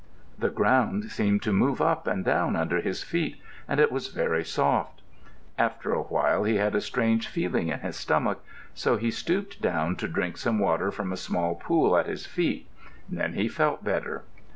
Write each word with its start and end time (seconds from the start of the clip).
The 0.39 0.49
ground 0.49 1.11
seemed 1.11 1.43
to 1.43 1.53
move 1.53 1.79
up 1.79 2.07
and 2.07 2.25
down 2.25 2.55
under 2.55 2.81
his 2.81 3.03
feet, 3.03 3.39
and 3.67 3.79
it 3.79 3.91
was 3.91 4.07
very 4.07 4.43
soft. 4.43 5.03
After 5.59 5.93
a 5.93 6.01
while 6.01 6.43
he 6.43 6.55
had 6.55 6.73
a 6.73 6.81
strange 6.81 7.27
feeling 7.27 7.67
in 7.67 7.81
his 7.81 7.97
stomach, 7.97 8.43
so 8.73 8.97
he 8.97 9.11
stooped 9.11 9.61
down 9.61 9.95
to 9.97 10.07
drink 10.07 10.37
some 10.37 10.57
water 10.57 10.89
from 10.89 11.13
a 11.13 11.17
small 11.17 11.53
pool 11.53 11.95
at 11.95 12.07
his 12.07 12.25
feet. 12.25 12.67
Then 13.07 13.33
he 13.33 13.47
felt 13.47 13.83
better. 13.83 14.23